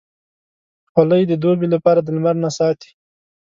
[0.91, 2.91] خولۍ د دوبې لپاره د لمر نه ساتي.